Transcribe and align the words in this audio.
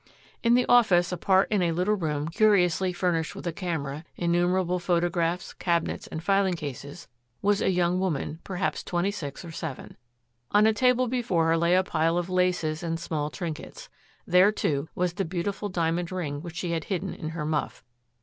In 0.41 0.55
the 0.55 0.65
office, 0.65 1.11
apart 1.11 1.47
in 1.51 1.61
a 1.61 1.73
little 1.73 1.93
room 1.93 2.27
curiously 2.29 2.91
furnished 2.91 3.35
with 3.35 3.45
a 3.45 3.53
camera, 3.53 4.03
innumerable 4.17 4.79
photographs, 4.79 5.53
cabinets, 5.53 6.07
and 6.07 6.23
filing 6.23 6.55
cases, 6.55 7.07
was 7.43 7.61
a 7.61 7.69
young 7.69 7.99
woman, 7.99 8.39
perhaps 8.43 8.83
twenty 8.83 9.11
six 9.11 9.45
or 9.45 9.51
seven. 9.51 9.95
On 10.49 10.65
a 10.65 10.73
table 10.73 11.07
before 11.07 11.45
her 11.49 11.55
lay 11.55 11.75
a 11.75 11.83
pile 11.83 12.17
of 12.17 12.31
laces 12.31 12.81
and 12.81 12.99
small 12.99 13.29
trinkets. 13.29 13.89
There, 14.25 14.51
too, 14.51 14.89
was 14.95 15.13
the 15.13 15.23
beautiful 15.23 15.69
diamond 15.69 16.11
ring 16.11 16.41
which 16.41 16.55
she 16.55 16.71
had 16.71 16.85
hidden 16.85 17.13
in 17.13 17.29
her 17.29 17.45
muff. 17.45 17.83